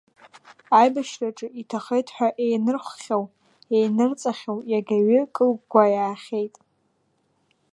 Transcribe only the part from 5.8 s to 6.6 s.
иаахьеит.